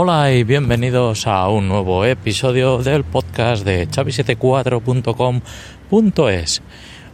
Hola 0.00 0.30
y 0.30 0.44
bienvenidos 0.44 1.26
a 1.26 1.48
un 1.48 1.66
nuevo 1.66 2.04
episodio 2.04 2.78
del 2.78 3.02
podcast 3.02 3.64
de 3.64 3.88
chavi74.com.es. 3.88 6.62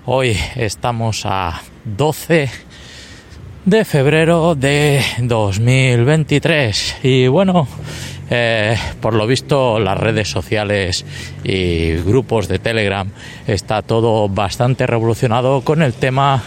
Hoy 0.05 0.37
estamos 0.55 1.23
a 1.25 1.63
12 1.87 2.51
de 3.65 3.85
febrero 3.87 4.55
de 4.55 5.03
2023 5.19 6.97
y 7.03 7.27
bueno, 7.27 7.67
eh, 8.29 8.77
por 9.01 9.15
lo 9.15 9.27
visto 9.27 9.79
las 9.79 9.97
redes 9.97 10.29
sociales 10.29 11.07
y 11.43 11.95
grupos 12.03 12.49
de 12.49 12.59
Telegram 12.59 13.09
está 13.47 13.81
todo 13.81 14.29
bastante 14.29 14.87
revolucionado 14.87 15.63
con 15.63 15.81
el 15.81 15.95
tema 15.95 16.43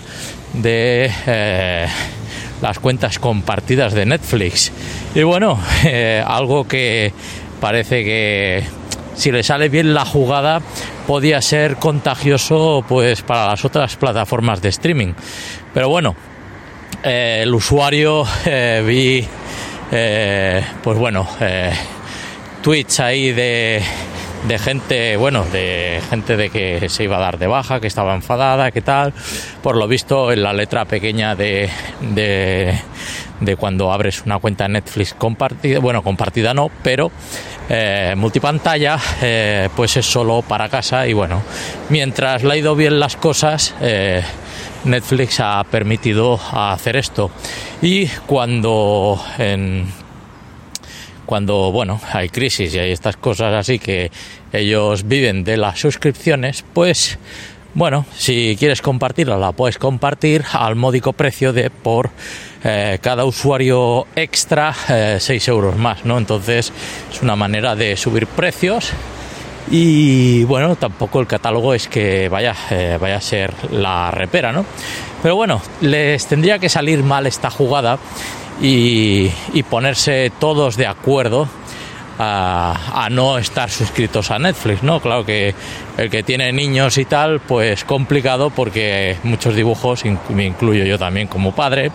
de 0.53 1.09
eh, 1.25 1.87
las 2.61 2.79
cuentas 2.79 3.19
compartidas 3.19 3.93
de 3.93 4.05
Netflix. 4.05 4.71
Y 5.15 5.23
bueno, 5.23 5.59
eh, 5.85 6.23
algo 6.25 6.67
que 6.67 7.13
parece 7.59 8.03
que 8.03 8.63
si 9.15 9.31
le 9.31 9.43
sale 9.43 9.69
bien 9.69 9.93
la 9.93 10.05
jugada 10.05 10.61
podía 11.07 11.41
ser 11.41 11.77
contagioso 11.77 12.83
pues 12.87 13.21
para 13.21 13.47
las 13.47 13.65
otras 13.65 13.95
plataformas 13.95 14.61
de 14.61 14.69
streaming. 14.69 15.13
Pero 15.73 15.89
bueno, 15.89 16.15
eh, 17.03 17.39
el 17.43 17.53
usuario 17.53 18.25
eh, 18.45 18.83
vi 18.85 19.27
pues 19.89 20.97
bueno 20.97 21.25
tweets 22.61 22.99
ahí 22.99 23.31
de 23.31 23.81
de 24.47 24.59
gente, 24.59 25.17
bueno, 25.17 25.43
de 25.51 26.01
gente 26.09 26.37
de 26.37 26.49
que 26.49 26.87
se 26.89 27.03
iba 27.03 27.17
a 27.17 27.19
dar 27.19 27.37
de 27.37 27.47
baja, 27.47 27.79
que 27.79 27.87
estaba 27.87 28.15
enfadada, 28.15 28.71
que 28.71 28.81
tal. 28.81 29.13
Por 29.61 29.75
lo 29.75 29.87
visto, 29.87 30.31
en 30.31 30.43
la 30.43 30.53
letra 30.53 30.85
pequeña 30.85 31.35
de, 31.35 31.69
de, 32.01 33.55
cuando 33.57 33.91
abres 33.91 34.23
una 34.25 34.39
cuenta 34.39 34.67
Netflix 34.67 35.13
compartida, 35.13 35.79
bueno, 35.79 36.01
compartida 36.01 36.53
no, 36.53 36.71
pero 36.81 37.11
eh, 37.69 38.13
multipantalla, 38.15 38.97
eh, 39.21 39.69
pues 39.75 39.97
es 39.97 40.05
solo 40.05 40.41
para 40.41 40.69
casa 40.69 41.05
y 41.07 41.13
bueno, 41.13 41.41
mientras 41.89 42.43
le 42.43 42.53
ha 42.53 42.57
ido 42.57 42.75
bien 42.75 42.99
las 42.99 43.17
cosas, 43.17 43.75
eh, 43.81 44.23
Netflix 44.85 45.39
ha 45.41 45.63
permitido 45.69 46.39
hacer 46.53 46.95
esto. 46.95 47.31
Y 47.81 48.07
cuando 48.07 49.21
en 49.37 49.87
cuando 51.27 51.71
bueno 51.71 51.99
hay 52.11 52.29
crisis 52.29 52.73
y 52.73 52.79
hay 52.79 52.91
estas 52.91 53.17
cosas 53.17 53.53
así 53.53 53.77
que 53.77 54.09
ellos 54.51 55.07
viven 55.07 55.43
de 55.43 55.57
las 55.57 55.77
suscripciones 55.77 56.63
pues 56.73 57.19
bueno 57.75 58.05
si 58.15 58.55
quieres 58.57 58.81
compartirla 58.81 59.37
la 59.37 59.51
puedes 59.51 59.77
compartir 59.77 60.45
al 60.53 60.75
módico 60.75 61.13
precio 61.13 61.51
de 61.53 61.69
por 61.69 62.09
eh, 62.63 62.97
cada 63.01 63.25
usuario 63.25 64.07
extra 64.15 64.73
eh, 64.89 65.17
6 65.19 65.47
euros 65.49 65.75
más 65.77 66.05
no 66.05 66.17
entonces 66.17 66.71
es 67.11 67.21
una 67.21 67.35
manera 67.35 67.75
de 67.75 67.97
subir 67.97 68.25
precios 68.25 68.93
y 69.69 70.45
bueno 70.45 70.77
tampoco 70.77 71.19
el 71.19 71.27
catálogo 71.27 71.73
es 71.73 71.89
que 71.89 72.29
vaya 72.29 72.55
eh, 72.71 72.97
vaya 72.99 73.17
a 73.17 73.21
ser 73.21 73.53
la 73.71 74.11
repera 74.11 74.53
no 74.53 74.65
pero 75.21 75.35
bueno 75.35 75.61
les 75.81 76.25
tendría 76.25 76.57
que 76.57 76.69
salir 76.69 77.03
mal 77.03 77.27
esta 77.27 77.49
jugada 77.49 77.99
y, 78.61 79.29
ponerse 79.69 80.31
todos 80.39 80.77
de 80.77 80.87
acuerdo 80.87 81.47
a, 82.19 83.03
a, 83.05 83.09
no 83.09 83.37
estar 83.37 83.69
suscritos 83.69 84.31
a 84.31 84.39
Netflix, 84.39 84.81
¿no? 84.81 84.99
Claro 84.99 85.25
que 85.25 85.53
el 85.97 86.09
que 86.09 86.23
tiene 86.23 86.51
niños 86.51 86.97
y 86.97 87.05
tal, 87.05 87.39
pues 87.41 87.83
complicado 87.83 88.49
porque 88.49 89.17
muchos 89.23 89.55
dibujos, 89.55 90.03
me 90.29 90.45
incluyo 90.45 90.83
yo 90.85 90.97
también 90.97 91.27
como 91.27 91.53
padre, 91.53 91.91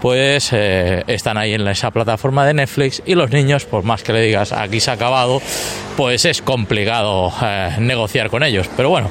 pues 0.00 0.50
eh, 0.52 1.02
están 1.06 1.36
ahí 1.36 1.54
en 1.54 1.66
esa 1.66 1.90
plataforma 1.90 2.46
de 2.46 2.54
Netflix 2.54 3.02
y 3.06 3.14
los 3.14 3.30
niños, 3.30 3.64
por 3.64 3.82
más 3.82 4.02
que 4.02 4.12
le 4.12 4.20
digas 4.20 4.52
aquí 4.52 4.78
se 4.78 4.90
ha 4.90 4.94
acabado, 4.94 5.40
pues 5.96 6.24
es 6.26 6.42
complicado 6.42 7.32
eh, 7.42 7.76
negociar 7.80 8.30
con 8.30 8.42
ellos. 8.42 8.68
Pero 8.76 8.90
bueno, 8.90 9.10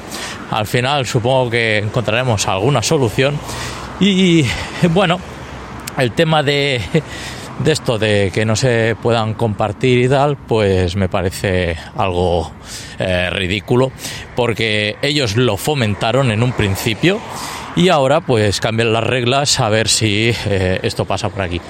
al 0.50 0.66
final 0.66 1.06
supongo 1.06 1.50
que 1.50 1.78
encontraremos 1.78 2.46
alguna 2.48 2.82
solución 2.82 3.38
y 4.00 4.44
bueno, 4.90 5.18
el 5.98 6.12
tema 6.12 6.42
de, 6.42 6.80
de, 7.60 7.72
esto 7.72 7.98
de 7.98 8.30
que 8.32 8.44
no 8.44 8.56
se 8.56 8.96
puedan 9.00 9.34
compartir 9.34 9.98
y 9.98 10.08
tal, 10.08 10.36
pues 10.36 10.96
me 10.96 11.08
parece 11.08 11.76
algo 11.96 12.52
eh, 12.98 13.30
ridículo, 13.30 13.92
porque 14.34 14.96
ellos 15.02 15.36
lo 15.36 15.56
fomentaron 15.56 16.30
en 16.30 16.42
un 16.42 16.52
principio 16.52 17.20
y 17.76 17.90
ahora 17.90 18.20
pues 18.20 18.60
cambian 18.60 18.92
las 18.92 19.04
reglas 19.04 19.60
a 19.60 19.68
ver 19.68 19.88
si 19.88 20.32
eh, 20.46 20.80
esto 20.82 21.04
pasa 21.04 21.28
por 21.28 21.42
aquí. 21.42 21.60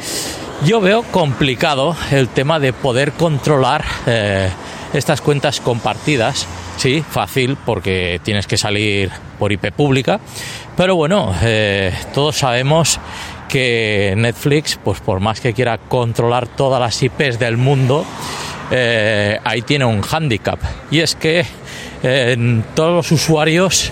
Yo 0.65 0.81
veo 0.81 1.03
complicado 1.03 1.97
el 2.11 2.29
tema 2.29 2.59
de 2.59 2.73
poder 2.73 3.13
controlar 3.13 3.85
eh, 4.07 4.49
estas 4.95 5.21
cuentas 5.21 5.61
compartidas. 5.61 6.47
Sí, 6.87 7.03
fácil 7.03 7.59
porque 7.67 8.21
tienes 8.23 8.47
que 8.47 8.57
salir 8.57 9.11
por 9.41 9.51
IP 9.51 9.73
pública, 9.73 10.21
pero 10.77 10.95
bueno, 10.95 11.35
eh, 11.43 11.93
todos 12.15 12.37
sabemos 12.37 13.01
que 13.49 14.15
Netflix, 14.17 14.79
pues 14.85 15.01
por 15.01 15.19
más 15.19 15.41
que 15.41 15.53
quiera 15.53 15.79
controlar 15.79 16.47
todas 16.47 16.81
las 16.81 17.03
IPs 17.03 17.41
del 17.41 17.57
mundo, 17.57 18.07
eh, 18.71 19.37
ahí 19.43 19.63
tiene 19.63 19.85
un 19.85 20.01
hándicap. 20.01 20.61
Y 20.93 21.01
es 21.01 21.17
que 21.17 21.45
eh, 22.05 22.63
todos 22.77 22.95
los 22.95 23.11
usuarios 23.11 23.91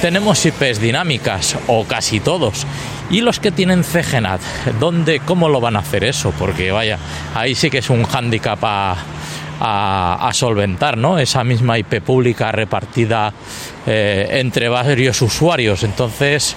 tenemos 0.00 0.44
IPs 0.44 0.80
dinámicas, 0.80 1.56
o 1.68 1.84
casi 1.84 2.18
todos. 2.18 2.66
Y 3.08 3.20
los 3.20 3.38
que 3.38 3.52
tienen 3.52 3.84
CGNAT, 3.84 4.40
¿dónde, 4.80 5.20
cómo 5.20 5.48
lo 5.48 5.60
van 5.60 5.76
a 5.76 5.78
hacer 5.78 6.02
eso? 6.02 6.32
Porque 6.36 6.72
vaya, 6.72 6.98
ahí 7.36 7.54
sí 7.54 7.70
que 7.70 7.78
es 7.78 7.88
un 7.88 8.02
hándicap 8.02 8.58
a, 8.62 8.96
a, 9.64 10.30
solventar, 10.32 10.96
¿no? 10.96 11.18
Esa 11.18 11.44
misma 11.44 11.78
IP 11.78 12.00
pública 12.00 12.50
repartida 12.50 13.32
eh, 13.86 14.28
entre 14.32 14.68
varios 14.68 15.22
usuarios. 15.22 15.84
Entonces, 15.84 16.56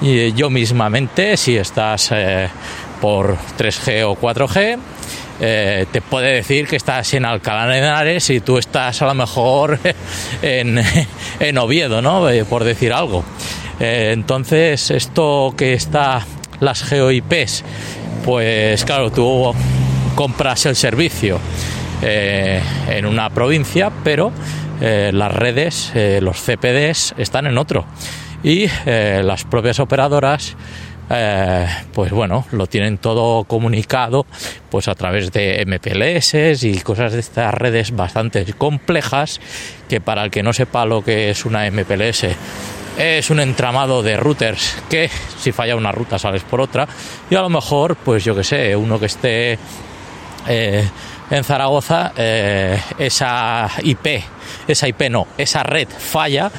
yo 0.00 0.48
mismamente, 0.48 1.36
si 1.36 1.56
estás 1.56 2.10
eh, 2.12 2.48
por 3.00 3.36
3G 3.58 4.04
o 4.06 4.16
4G, 4.16 4.78
eh, 5.38 5.84
te 5.92 6.00
puede 6.00 6.32
decir 6.32 6.66
que 6.66 6.76
estás 6.76 7.12
en 7.12 7.26
Alcalá 7.26 7.66
de 7.66 7.78
Henares 7.78 8.30
y 8.30 8.40
tú 8.40 8.56
estás 8.56 9.02
a 9.02 9.06
lo 9.06 9.14
mejor 9.14 9.78
en, 10.42 10.80
en 11.40 11.58
Oviedo, 11.58 12.00
¿no? 12.00 12.28
Eh, 12.30 12.44
por 12.44 12.64
decir 12.64 12.92
algo. 12.92 13.22
Eh, 13.78 14.10
entonces, 14.12 14.90
esto 14.90 15.54
que 15.56 15.74
está 15.74 16.26
las 16.60 16.82
GeoIPs, 16.84 17.64
pues 18.24 18.84
claro, 18.84 19.10
tú 19.10 19.54
compras 20.14 20.64
el 20.64 20.74
servicio 20.74 21.38
eh, 22.02 22.60
en 22.88 23.06
una 23.06 23.30
provincia, 23.30 23.90
pero 24.04 24.32
eh, 24.80 25.10
las 25.12 25.32
redes, 25.32 25.92
los 26.20 26.40
CPDs 26.40 27.14
están 27.18 27.46
en 27.46 27.58
otro. 27.58 27.84
Y 28.42 28.68
las 28.86 29.44
propias 29.44 29.80
operadoras 29.80 30.56
eh, 31.08 31.68
pues 31.92 32.10
bueno, 32.10 32.46
lo 32.50 32.66
tienen 32.66 32.98
todo 32.98 33.44
comunicado 33.44 34.26
pues 34.68 34.88
a 34.88 34.94
través 34.96 35.30
de 35.30 35.64
MPLS 35.64 36.64
y 36.64 36.80
cosas 36.80 37.12
de 37.12 37.20
estas 37.20 37.54
redes 37.54 37.94
bastante 37.94 38.44
complejas 38.54 39.40
que 39.88 40.00
para 40.00 40.24
el 40.24 40.32
que 40.32 40.42
no 40.42 40.52
sepa 40.52 40.84
lo 40.84 41.04
que 41.04 41.30
es 41.30 41.44
una 41.44 41.70
MPLS 41.70 42.26
es 42.98 43.30
un 43.30 43.38
entramado 43.38 44.02
de 44.02 44.16
routers 44.16 44.76
que 44.90 45.08
si 45.38 45.52
falla 45.52 45.76
una 45.76 45.92
ruta 45.92 46.18
sales 46.18 46.42
por 46.42 46.60
otra 46.60 46.88
y 47.30 47.36
a 47.36 47.42
lo 47.42 47.50
mejor 47.50 47.94
pues 47.96 48.24
yo 48.24 48.34
que 48.34 48.42
sé, 48.42 48.74
uno 48.74 48.98
que 48.98 49.06
esté 49.06 49.58
eh, 50.48 50.88
en 51.30 51.44
Zaragoza 51.44 52.12
eh, 52.16 52.80
esa 52.98 53.68
IP, 53.82 54.06
esa 54.68 54.88
IP 54.88 55.10
no, 55.10 55.26
esa 55.36 55.62
red 55.62 55.88
falla 55.88 56.50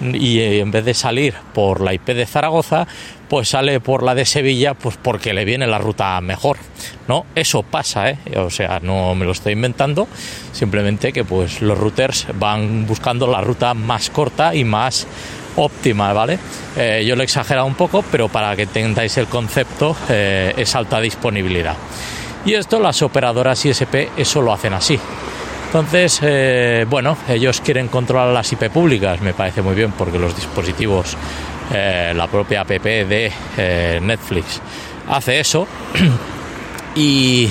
y 0.00 0.40
eh, 0.40 0.60
en 0.60 0.70
vez 0.70 0.84
de 0.84 0.94
salir 0.94 1.34
por 1.54 1.80
la 1.80 1.94
IP 1.94 2.08
de 2.08 2.26
Zaragoza, 2.26 2.86
pues 3.28 3.48
sale 3.48 3.80
por 3.80 4.02
la 4.02 4.14
de 4.14 4.24
Sevilla, 4.24 4.74
pues 4.74 4.98
porque 5.00 5.32
le 5.32 5.44
viene 5.44 5.66
la 5.66 5.78
ruta 5.78 6.20
mejor, 6.20 6.58
¿no? 7.08 7.26
Eso 7.34 7.62
pasa, 7.62 8.10
¿eh? 8.10 8.18
O 8.36 8.50
sea, 8.50 8.78
no 8.80 9.14
me 9.14 9.24
lo 9.24 9.32
estoy 9.32 9.54
inventando, 9.54 10.06
simplemente 10.52 11.12
que 11.12 11.24
pues 11.24 11.62
los 11.62 11.78
routers 11.78 12.26
van 12.34 12.86
buscando 12.86 13.26
la 13.26 13.40
ruta 13.40 13.74
más 13.74 14.10
corta 14.10 14.54
y 14.54 14.64
más 14.64 15.06
óptima, 15.56 16.12
¿vale? 16.12 16.38
Eh, 16.76 17.04
yo 17.06 17.16
lo 17.16 17.22
he 17.22 17.24
exagerado 17.24 17.66
un 17.66 17.74
poco, 17.74 18.04
pero 18.12 18.28
para 18.28 18.54
que 18.54 18.66
tengáis 18.66 19.16
el 19.16 19.26
concepto, 19.26 19.96
es 20.08 20.74
alta 20.74 21.00
disponibilidad. 21.00 21.76
Y 22.46 22.54
esto 22.54 22.78
las 22.78 23.02
operadoras 23.02 23.66
ISP 23.66 24.10
eso 24.16 24.40
lo 24.40 24.52
hacen 24.52 24.72
así. 24.72 24.98
Entonces, 25.66 26.20
eh, 26.22 26.86
bueno, 26.88 27.18
ellos 27.28 27.60
quieren 27.60 27.88
controlar 27.88 28.32
las 28.32 28.52
IP 28.52 28.70
públicas, 28.70 29.20
me 29.20 29.34
parece 29.34 29.62
muy 29.62 29.74
bien, 29.74 29.90
porque 29.90 30.16
los 30.16 30.34
dispositivos, 30.34 31.16
eh, 31.74 32.12
la 32.14 32.28
propia 32.28 32.60
app 32.60 32.68
de 32.68 33.32
eh, 33.56 34.00
Netflix 34.00 34.62
hace 35.10 35.40
eso. 35.40 35.66
y, 36.94 37.50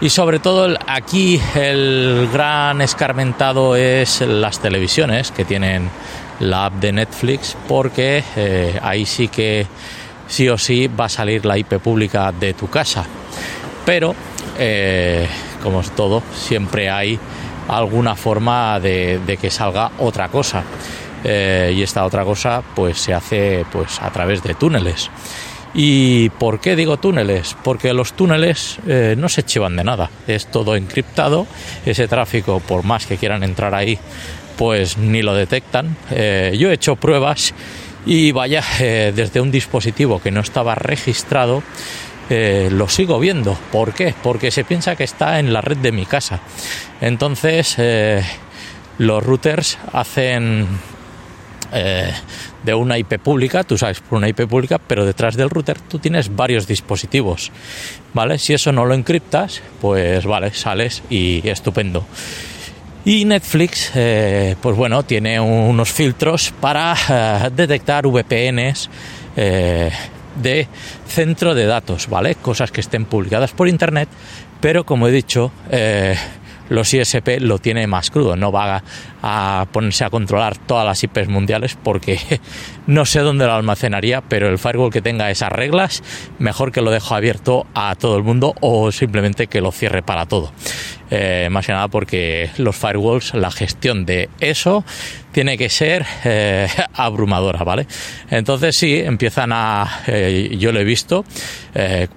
y, 0.00 0.10
sobre 0.10 0.38
todo 0.38 0.78
aquí 0.86 1.40
el 1.56 2.28
gran 2.32 2.80
escarmentado 2.82 3.74
es 3.74 4.20
las 4.20 4.60
televisiones 4.60 5.32
que 5.32 5.44
tienen 5.44 5.90
la 6.38 6.66
app 6.66 6.74
de 6.74 6.92
Netflix, 6.92 7.56
porque 7.66 8.22
ahí 8.80 9.04
sí 9.04 9.26
que 9.26 9.66
sí 10.28 10.48
o 10.48 10.56
sí 10.56 10.86
va 10.86 11.06
a 11.06 11.08
salir 11.08 11.44
la 11.44 11.58
IP 11.58 11.78
pública 11.78 12.30
de 12.32 12.54
tu 12.54 12.70
casa. 12.70 13.04
Pero 13.84 14.14
como 15.62 15.80
es 15.80 15.90
todo, 15.92 16.22
siempre 16.34 16.90
hay 16.90 17.18
alguna 17.68 18.16
forma 18.16 18.80
de, 18.80 19.38
que 19.40 19.50
salga 19.50 19.92
otra 19.98 20.28
cosa. 20.28 20.64
Eh, 21.22 21.74
y 21.76 21.82
esta 21.82 22.06
otra 22.06 22.24
cosa 22.24 22.62
pues 22.74 22.98
se 22.98 23.12
hace 23.12 23.66
pues 23.70 24.00
a 24.00 24.10
través 24.10 24.42
de 24.42 24.54
túneles. 24.54 25.10
¿Y 25.72 26.30
por 26.30 26.60
qué 26.60 26.74
digo 26.74 26.96
túneles? 26.96 27.56
Porque 27.62 27.92
los 27.92 28.14
túneles 28.14 28.78
eh, 28.88 29.14
no 29.16 29.28
se 29.28 29.44
chivan 29.44 29.76
de 29.76 29.84
nada, 29.84 30.10
es 30.26 30.46
todo 30.46 30.74
encriptado, 30.74 31.46
ese 31.86 32.08
tráfico 32.08 32.58
por 32.58 32.82
más 32.82 33.06
que 33.06 33.18
quieran 33.18 33.44
entrar 33.44 33.74
ahí 33.74 33.98
pues 34.56 34.98
ni 34.98 35.22
lo 35.22 35.34
detectan. 35.34 35.96
Eh, 36.10 36.56
yo 36.58 36.70
he 36.70 36.74
hecho 36.74 36.96
pruebas 36.96 37.54
y 38.04 38.32
vaya, 38.32 38.64
desde 38.78 39.42
un 39.42 39.50
dispositivo 39.50 40.20
que 40.22 40.30
no 40.30 40.40
estaba 40.40 40.74
registrado, 40.74 41.62
lo 42.30 42.88
sigo 42.88 43.18
viendo. 43.18 43.58
¿Por 43.72 43.92
qué? 43.92 44.14
Porque 44.22 44.50
se 44.50 44.64
piensa 44.64 44.96
que 44.96 45.04
está 45.04 45.38
en 45.38 45.52
la 45.52 45.60
red 45.60 45.78
de 45.78 45.92
mi 45.92 46.06
casa. 46.06 46.40
Entonces, 47.00 47.76
los 48.98 49.22
routers 49.24 49.78
hacen 49.92 50.68
eh, 51.72 52.12
de 52.64 52.74
una 52.74 52.98
IP 52.98 53.18
pública, 53.18 53.64
tú 53.64 53.78
sabes 53.78 54.00
por 54.00 54.18
una 54.18 54.28
IP 54.28 54.46
pública, 54.46 54.78
pero 54.78 55.06
detrás 55.06 55.36
del 55.36 55.48
router 55.48 55.80
tú 55.80 55.98
tienes 55.98 56.34
varios 56.34 56.66
dispositivos, 56.66 57.50
¿vale? 58.12 58.38
Si 58.38 58.52
eso 58.52 58.72
no 58.72 58.84
lo 58.84 58.92
encriptas, 58.94 59.62
pues 59.80 60.26
vale, 60.26 60.52
sales 60.52 61.02
y 61.08 61.48
estupendo. 61.48 62.04
Y 63.06 63.24
Netflix, 63.24 63.92
eh, 63.94 64.56
pues 64.60 64.76
bueno, 64.76 65.04
tiene 65.04 65.40
unos 65.40 65.90
filtros 65.90 66.52
para 66.60 66.94
eh, 67.08 67.50
detectar 67.54 68.06
VPNs 68.06 68.90
de 70.36 70.68
centro 71.06 71.54
de 71.54 71.66
datos, 71.66 72.08
¿vale? 72.08 72.34
Cosas 72.36 72.70
que 72.70 72.80
estén 72.80 73.04
publicadas 73.04 73.52
por 73.52 73.68
Internet, 73.68 74.08
pero 74.60 74.84
como 74.84 75.08
he 75.08 75.12
dicho, 75.12 75.52
los 76.70 76.94
ISP 76.94 77.40
lo 77.40 77.58
tiene 77.58 77.86
más 77.86 78.10
crudo, 78.10 78.36
no 78.36 78.50
va 78.50 78.82
a 79.22 79.66
ponerse 79.72 80.04
a 80.04 80.10
controlar 80.10 80.56
todas 80.56 80.86
las 80.86 81.02
IPs 81.02 81.28
mundiales 81.28 81.76
porque 81.82 82.18
no 82.86 83.04
sé 83.04 83.20
dónde 83.20 83.44
lo 83.44 83.52
almacenaría, 83.52 84.22
pero 84.22 84.48
el 84.48 84.58
firewall 84.58 84.92
que 84.92 85.02
tenga 85.02 85.30
esas 85.30 85.50
reglas, 85.50 86.02
mejor 86.38 86.72
que 86.72 86.80
lo 86.80 86.90
dejo 86.90 87.14
abierto 87.14 87.66
a 87.74 87.94
todo 87.96 88.16
el 88.16 88.22
mundo 88.22 88.54
o 88.60 88.90
simplemente 88.92 89.48
que 89.48 89.60
lo 89.60 89.72
cierre 89.72 90.02
para 90.02 90.26
todo. 90.26 90.52
Eh, 91.10 91.48
más 91.50 91.66
que 91.66 91.72
nada 91.72 91.88
porque 91.88 92.50
los 92.58 92.76
firewalls, 92.76 93.34
la 93.34 93.50
gestión 93.50 94.06
de 94.06 94.28
eso 94.38 94.84
tiene 95.32 95.58
que 95.58 95.68
ser 95.68 96.06
eh, 96.24 96.68
abrumadora, 96.94 97.64
¿vale? 97.64 97.86
Entonces 98.30 98.76
sí, 98.76 98.96
empiezan 98.96 99.50
a, 99.52 100.02
eh, 100.06 100.56
yo 100.58 100.70
lo 100.70 100.78
he 100.78 100.84
visto, 100.84 101.24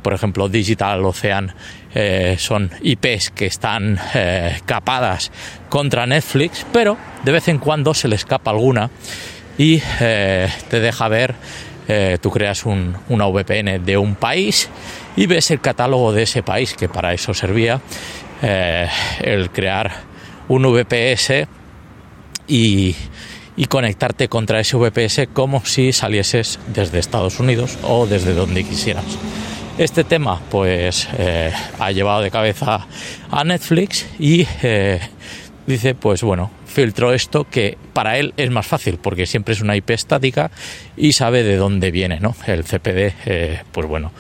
por 0.02 0.14
ejemplo, 0.14 0.50
Digital 0.50 1.04
Ocean 1.06 1.54
son 2.38 2.72
IPs 2.82 3.30
que 3.30 3.46
están 3.46 4.00
capadas 4.66 5.32
contra 5.70 6.08
Netflix, 6.08 6.66
pero 6.74 6.98
de 7.24 7.32
vez 7.32 7.48
en 7.50 7.60
cuando 7.60 7.94
se 7.94 8.08
le 8.08 8.16
escapa 8.16 8.50
alguna 8.50 8.90
y 9.60 9.78
te 9.80 10.80
deja 10.80 11.08
ver, 11.10 11.36
tú 12.22 12.32
creas 12.32 12.66
un, 12.66 12.96
una 13.10 13.26
VPN 13.28 13.84
de 13.84 13.98
un 13.98 14.16
país 14.16 14.70
y 15.16 15.26
ves 15.28 15.52
el 15.52 15.60
catálogo 15.60 16.12
de 16.12 16.24
ese 16.24 16.44
país 16.44 16.74
que 16.74 16.90
para 16.90 17.14
eso 17.14 17.34
servía 17.34 17.82
eh, 18.46 18.90
el 19.22 19.52
crear 19.52 19.90
un 20.50 20.64
VPS 20.64 21.48
y, 22.46 22.94
conectarte 23.70 24.28
contra 24.28 24.60
ese 24.60 24.76
VPS 24.76 25.30
como 25.32 25.64
si 25.64 25.94
salieses 25.94 26.60
desde 26.68 27.00
Estados 27.00 27.40
Unidos 27.40 27.78
o 27.84 28.06
desde 28.06 28.34
donde 28.34 28.64
quisieras. 28.66 29.06
Este 29.78 30.04
tema 30.04 30.42
pues 30.52 31.08
eh, 31.18 31.54
ha 31.80 31.92
llevado 31.92 32.22
de 32.22 32.30
cabeza 32.30 32.86
a 33.32 33.44
Netflix 33.46 34.06
y 34.20 34.46
eh, 34.62 35.00
dice 35.66 35.96
pues 35.96 36.22
bueno, 36.22 36.52
filtro 36.74 37.14
esto 37.14 37.46
que 37.50 37.78
para 37.94 38.18
él 38.18 38.34
es 38.36 38.50
más 38.50 38.68
fácil 38.68 38.98
porque 39.02 39.26
siempre 39.26 39.54
es 39.54 39.62
una 39.62 39.76
IP 39.76 39.92
estática 39.92 40.52
y 40.98 41.14
sabe 41.14 41.44
de 41.44 41.56
dónde 41.56 41.92
viene, 41.92 42.20
¿no? 42.20 42.36
El 42.48 42.64
CPD, 42.64 43.64
pues 43.72 43.88
bueno, 43.88 44.12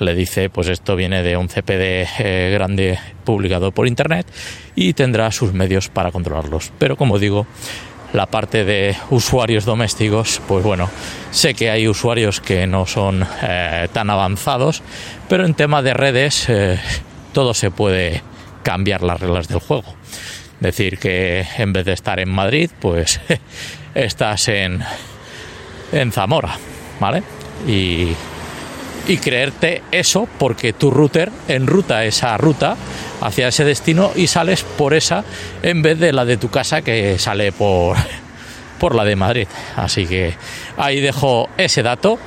le 0.00 0.14
dice 0.14 0.50
pues 0.50 0.68
esto 0.68 0.96
viene 0.96 1.22
de 1.22 1.36
un 1.36 1.48
CPD 1.48 2.08
eh, 2.18 2.50
grande 2.52 2.98
publicado 3.24 3.70
por 3.70 3.86
internet 3.86 4.26
y 4.74 4.94
tendrá 4.94 5.30
sus 5.30 5.52
medios 5.52 5.88
para 5.88 6.10
controlarlos. 6.10 6.72
Pero 6.78 6.96
como 6.96 7.18
digo, 7.18 7.46
la 8.12 8.26
parte 8.26 8.64
de 8.64 8.96
usuarios 9.10 9.64
domésticos, 9.64 10.40
pues 10.48 10.64
bueno, 10.64 10.90
sé 11.30 11.54
que 11.54 11.70
hay 11.70 11.86
usuarios 11.86 12.40
que 12.40 12.66
no 12.66 12.86
son 12.86 13.26
eh, 13.42 13.88
tan 13.92 14.10
avanzados, 14.10 14.82
pero 15.28 15.44
en 15.44 15.54
tema 15.54 15.82
de 15.82 15.94
redes 15.94 16.46
eh, 16.48 16.78
todo 17.32 17.54
se 17.54 17.70
puede 17.70 18.22
cambiar 18.62 19.02
las 19.02 19.20
reglas 19.20 19.48
del 19.48 19.60
juego. 19.60 19.94
Decir 20.60 20.98
que 20.98 21.46
en 21.58 21.72
vez 21.72 21.84
de 21.86 21.92
estar 21.92 22.20
en 22.20 22.30
Madrid, 22.30 22.70
pues 22.80 23.20
estás 23.94 24.48
en, 24.48 24.80
en 25.92 26.12
Zamora, 26.12 26.56
¿vale? 27.00 27.22
Y 27.66 28.14
y 29.08 29.18
creerte 29.18 29.82
eso 29.90 30.28
porque 30.38 30.72
tu 30.72 30.90
router 30.90 31.30
enruta 31.48 32.04
esa 32.04 32.36
ruta 32.36 32.76
hacia 33.20 33.48
ese 33.48 33.64
destino 33.64 34.12
y 34.14 34.26
sales 34.26 34.62
por 34.62 34.94
esa 34.94 35.24
en 35.62 35.82
vez 35.82 35.98
de 35.98 36.12
la 36.12 36.24
de 36.24 36.36
tu 36.36 36.48
casa 36.48 36.82
que 36.82 37.18
sale 37.18 37.52
por, 37.52 37.96
por 38.78 38.94
la 38.94 39.04
de 39.04 39.16
Madrid. 39.16 39.48
Así 39.76 40.06
que 40.06 40.34
ahí 40.76 41.00
dejo 41.00 41.48
ese 41.56 41.82
dato. 41.82 42.18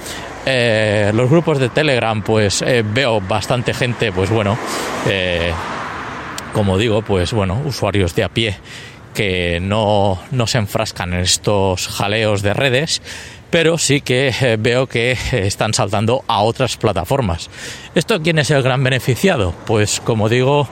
Eh, 0.46 1.12
los 1.14 1.30
grupos 1.30 1.58
de 1.58 1.70
Telegram, 1.70 2.22
pues 2.22 2.62
eh, 2.64 2.84
veo 2.86 3.22
bastante 3.22 3.74
gente, 3.74 4.12
pues 4.12 4.30
bueno, 4.30 4.58
eh, 5.08 5.54
como 6.54 6.78
digo, 6.78 7.02
pues 7.02 7.34
bueno, 7.34 7.62
usuarios 7.66 8.16
de 8.16 8.24
a 8.24 8.30
pie 8.30 8.58
que 9.14 9.60
no, 9.62 10.20
no 10.32 10.48
se 10.48 10.58
enfrascan 10.58 11.14
en 11.14 11.20
estos 11.20 11.88
jaleos 11.88 12.42
de 12.42 12.54
redes 12.54 13.02
pero 13.54 13.78
sí 13.78 14.02
que 14.02 14.34
eh, 14.42 14.58
veo 14.60 14.88
que 14.88 15.12
eh, 15.12 15.18
están 15.32 15.76
saltando 15.76 16.24
a 16.28 16.42
otras 16.42 16.76
plataformas. 16.76 17.52
¿Esto 17.94 18.20
quién 18.20 18.40
es 18.40 18.50
el 18.50 18.64
gran 18.64 18.84
beneficiado? 18.84 19.54
Pues 19.68 20.00
como 20.00 20.28
digo, 20.28 20.68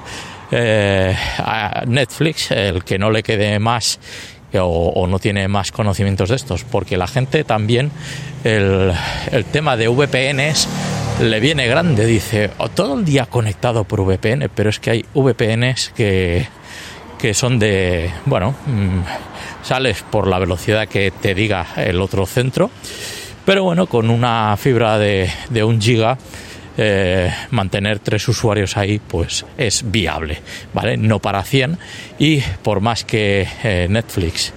eh, 0.50 1.16
a 1.38 1.84
Netflix, 1.86 2.50
el 2.50 2.84
que 2.84 2.98
no 2.98 3.12
le 3.12 3.22
quede 3.22 3.60
más 3.60 4.00
o, 4.56 5.06
no 5.08 5.20
tiene 5.20 5.48
más 5.48 5.72
conocimientos 5.72 6.30
de 6.30 6.38
estos, 6.38 6.64
porque 6.64 6.98
la 6.98 7.06
gente 7.06 7.44
también, 7.44 7.92
el, 8.44 8.92
el 9.32 9.46
tema 9.46 9.78
de 9.78 9.88
VPNs 9.88 10.68
le 11.22 11.40
viene 11.40 11.68
grande, 11.68 12.06
dice, 12.06 12.52
oh, 12.58 12.70
todo 12.70 12.98
el 12.98 13.06
día 13.06 13.26
conectado 13.26 13.84
por 13.84 14.02
VPN, 14.02 14.50
pero 14.54 14.70
es 14.70 14.80
que 14.80 14.90
hay 14.90 15.06
VPNs 15.14 15.92
que, 15.96 16.48
que 17.20 17.34
son 17.34 17.60
de, 17.60 18.12
bueno, 18.26 18.56
mm, 18.66 19.02
sales 19.64 20.04
por 20.10 20.28
la 20.28 20.40
velocidad 20.40 20.88
que 20.88 21.12
te 21.12 21.36
diga 21.36 21.68
el 21.78 22.02
otro 22.02 22.26
centro, 22.26 22.72
pero 23.46 23.64
bueno, 23.64 23.88
con 23.88 24.10
una 24.10 24.56
fibra 24.58 24.98
de, 24.98 25.30
de 25.50 25.64
un 25.64 25.80
giga, 25.82 26.18
eh, 26.78 27.32
mantener 27.52 28.00
tres 28.00 28.28
usuarios 28.28 28.78
ahí 28.78 29.00
pues 29.00 29.46
es 29.58 29.92
viable, 29.92 30.42
¿vale? 30.74 30.98
No 30.98 31.20
para 31.20 31.44
100 31.44 31.78
y 32.18 32.40
por 32.64 32.80
más 32.80 33.04
que 33.04 33.48
eh, 33.64 33.88
Netflix 33.90 34.54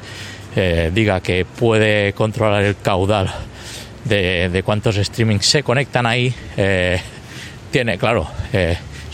eh, 0.55 0.93
diga 0.95 1.21
que 1.21 1.45
puede 1.45 2.13
controlar 2.13 2.63
el 2.63 2.77
caudal 2.77 3.35
de, 4.05 4.63
cuántos 4.65 4.97
streamings 4.97 5.47
se 5.47 5.63
conectan 5.63 6.07
ahí, 6.07 6.35
tiene, 7.71 7.99
claro, 7.99 8.29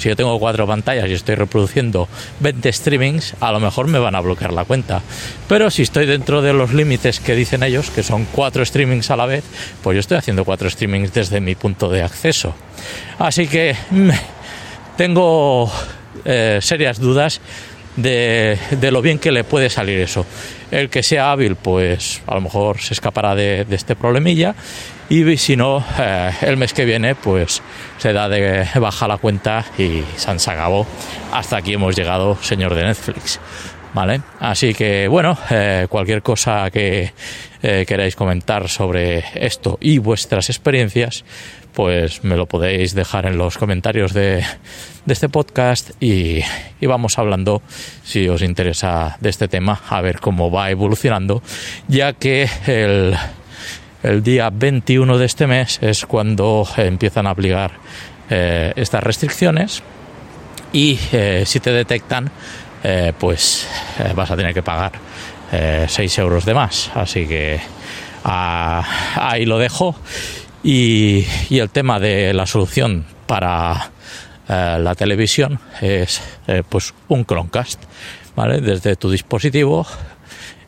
si 0.00 0.08
yo 0.08 0.16
tengo 0.16 0.38
cuatro 0.40 0.66
pantallas 0.66 1.10
y 1.10 1.12
estoy 1.12 1.34
reproduciendo 1.34 2.08
20 2.40 2.72
streamings, 2.72 3.34
a 3.38 3.52
lo 3.52 3.60
mejor 3.60 3.86
me 3.86 3.98
van 3.98 4.14
a 4.14 4.20
bloquear 4.20 4.50
la 4.50 4.64
cuenta. 4.64 5.02
Pero 5.46 5.70
si 5.70 5.82
estoy 5.82 6.06
dentro 6.06 6.40
de 6.40 6.54
los 6.54 6.72
límites 6.72 7.20
que 7.20 7.34
dicen 7.34 7.62
ellos, 7.62 7.90
que 7.90 8.02
son 8.02 8.24
cuatro 8.32 8.64
streamings 8.64 9.10
a 9.10 9.16
la 9.16 9.26
vez, 9.26 9.44
pues 9.82 9.96
yo 9.96 10.00
estoy 10.00 10.16
haciendo 10.16 10.46
cuatro 10.46 10.70
streamings 10.70 11.12
desde 11.12 11.42
mi 11.42 11.54
punto 11.54 11.90
de 11.90 12.02
acceso. 12.02 12.54
Así 13.18 13.46
que 13.46 13.76
mm, 13.90 14.08
tengo 14.96 15.70
eh, 16.24 16.60
serias 16.62 16.98
dudas 16.98 17.42
de, 17.96 18.58
lo 18.90 19.02
bien 19.02 19.18
que 19.18 19.32
le 19.32 19.44
puede 19.44 19.70
salir 19.70 19.98
eso. 19.98 20.26
El 20.70 20.88
que 20.88 21.02
sea 21.02 21.32
hábil, 21.32 21.56
pues 21.56 22.22
a 22.26 22.34
lo 22.34 22.40
mejor 22.40 22.80
se 22.80 22.94
escapará 22.94 23.34
de, 23.34 23.64
de 23.64 23.76
este 23.76 23.96
problemilla 23.96 24.54
y 25.10 25.36
si 25.38 25.56
no, 25.56 25.84
eh, 25.98 26.30
el 26.42 26.56
mes 26.56 26.72
que 26.72 26.84
viene, 26.84 27.16
pues 27.16 27.60
se 27.98 28.12
da 28.12 28.28
de 28.28 28.64
baja 28.78 29.08
la 29.08 29.18
cuenta 29.18 29.64
y 29.76 30.04
se 30.14 30.50
acabó. 30.50 30.86
Hasta 31.32 31.56
aquí 31.56 31.72
hemos 31.72 31.96
llegado, 31.96 32.38
señor 32.40 32.76
de 32.76 32.84
Netflix. 32.84 33.40
¿Vale? 33.92 34.20
Así 34.38 34.72
que 34.72 35.08
bueno, 35.08 35.36
eh, 35.50 35.88
cualquier 35.90 36.22
cosa 36.22 36.70
que 36.70 37.12
eh, 37.60 37.84
queráis 37.88 38.14
comentar 38.14 38.68
sobre 38.68 39.24
esto 39.34 39.78
y 39.80 39.98
vuestras 39.98 40.48
experiencias, 40.48 41.24
pues 41.72 42.24
me 42.24 42.36
lo 42.36 42.46
podéis 42.46 42.94
dejar 42.94 43.26
en 43.26 43.38
los 43.38 43.58
comentarios 43.58 44.12
de, 44.12 44.44
este 45.06 45.28
podcast 45.28 45.90
y, 46.00 46.40
vamos 46.82 47.18
hablando 47.18 47.62
si 48.04 48.28
os 48.28 48.42
interesa 48.42 49.16
de 49.20 49.30
este 49.30 49.48
tema, 49.48 49.80
a 49.88 50.00
ver 50.00 50.20
cómo 50.20 50.50
va 50.50 50.70
evolucionando, 50.70 51.42
ya 51.88 52.12
que 52.12 52.48
el 52.66 53.16
el 54.02 54.22
día 54.22 54.48
21 54.48 55.18
de 55.18 55.26
este 55.26 55.46
mes 55.46 55.78
es 55.82 56.06
cuando 56.06 56.66
empiezan 56.78 57.26
a 57.26 57.30
aplicar 57.30 57.72
eh, 58.30 58.72
estas 58.76 59.04
restricciones 59.04 59.82
y 60.72 60.98
si 61.44 61.60
te 61.60 61.70
detectan, 61.70 62.30
pues 63.18 63.68
vas 64.14 64.30
a 64.30 64.36
tener 64.36 64.54
que 64.54 64.62
pagar 64.62 64.92
6 65.88 66.18
euros 66.18 66.44
de 66.44 66.54
más. 66.54 66.90
Así 66.94 67.26
que 67.26 67.60
ah, 68.24 68.84
ahí 69.16 69.44
lo 69.44 69.58
dejo. 69.58 69.96
Y, 70.62 71.24
el 71.50 71.70
tema 71.70 71.98
de 71.98 72.34
la 72.34 72.46
solución 72.46 73.06
para 73.26 73.90
la 74.48 74.94
televisión 74.96 75.60
es 75.80 76.20
pues 76.68 76.92
un 77.08 77.24
Chromecast. 77.24 77.82
¿vale? 78.34 78.60
Desde 78.60 78.96
tu 78.96 79.10
dispositivo 79.10 79.86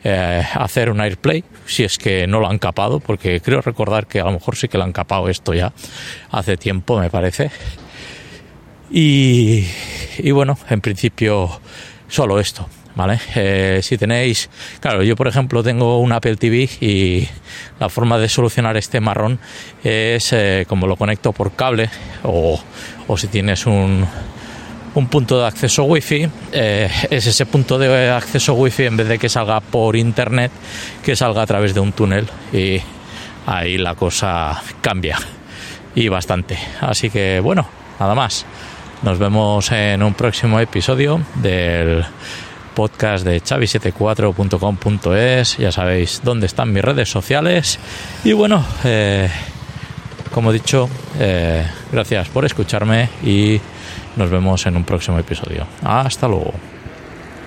eh, 0.05 0.43
hacer 0.55 0.91
un 0.91 1.01
AirPlay, 1.01 1.45
si 1.65 1.85
es 1.85 1.97
que 1.97 2.27
no 2.27 2.41
lo 2.41 2.49
han 2.49 2.59
capado, 2.59 3.01
porque 3.01 3.41
creo 3.41 3.61
recordar 3.61 4.07
que 4.07 4.21
a 4.21 4.25
lo 4.25 4.33
mejor 4.33 4.57
sí 4.57 4.69
que 4.69 4.77
lo 4.77 4.85
han 4.85 4.93
capado 4.93 5.29
esto 5.29 5.55
ya 5.55 5.73
hace 6.31 6.57
tiempo, 6.57 6.99
me 6.99 7.09
parece. 7.09 7.51
Y, 8.91 9.65
bueno, 10.33 10.59
en 10.69 10.81
principio 10.81 11.61
solo 12.09 12.39
esto, 12.41 12.69
¿vale? 12.95 13.19
Eh, 13.35 13.81
si 13.83 13.99
tenéis, 13.99 14.51
claro, 14.81 15.03
yo 15.03 15.17
por 15.17 15.29
ejemplo 15.29 15.63
tengo 15.63 15.99
un 15.99 16.13
Apple 16.13 16.37
TV 16.37 16.69
y 16.81 17.29
la 17.81 17.89
forma 17.89 18.19
de 18.19 18.29
solucionar 18.29 18.77
este 18.77 19.01
marrón 19.01 19.39
es 19.83 20.33
eh, 20.33 20.65
como 20.69 20.87
lo 20.87 20.97
conecto 20.97 21.33
por 21.33 21.53
cable 21.53 21.91
o, 22.23 22.61
o 23.07 23.17
si 23.17 23.29
tienes 23.29 23.67
un, 23.67 24.07
un 24.95 25.07
punto 25.09 25.41
de 25.41 25.47
acceso 25.47 25.85
wifi 25.85 26.29
eh, 26.53 26.91
es 27.11 27.27
ese 27.27 27.47
punto 27.47 27.79
de 27.79 28.11
acceso 28.11 28.55
wifi 28.55 28.85
en 28.85 28.97
vez 28.97 29.09
de 29.09 29.19
que 29.19 29.29
salga 29.29 29.61
por 29.61 29.97
internet 29.97 30.53
que 31.03 31.17
salga 31.17 31.43
a 31.43 31.47
través 31.47 31.75
de 31.75 31.81
un 31.81 31.93
túnel 31.93 32.29
y 32.53 32.79
ahí 33.47 33.79
la 33.79 33.95
cosa 33.95 34.63
cambia 34.81 35.19
y 35.95 36.09
bastante 36.09 36.59
así 36.81 37.11
que 37.11 37.41
bueno 37.41 37.67
nada 37.99 38.15
más 38.15 38.45
nos 39.03 39.19
vemos 39.19 39.73
en 39.73 40.03
un 40.03 40.15
próximo 40.15 40.61
episodio 40.61 41.21
del 41.37 42.05
podcast 42.75 43.25
de 43.25 43.43
chavi74.com.es 43.43 45.59
ya 45.59 45.73
sabéis 45.73 46.23
dónde 46.25 46.47
están 46.47 46.73
mis 46.73 46.83
redes 46.83 47.11
sociales 47.11 47.79
y 48.25 48.33
bueno 48.33 48.65
eh, 48.85 49.29
como 50.33 50.51
he 50.51 50.55
dicho 50.55 50.89
eh, 51.19 51.67
gracias 51.93 52.29
por 52.29 52.45
escucharme 52.45 53.09
y 53.23 53.61
nos 54.17 54.31
vemos 54.31 54.67
en 54.67 54.77
un 54.77 54.85
próximo 54.85 55.19
episodio. 55.19 55.67
Hasta 55.83 56.29
luego. 56.29 56.53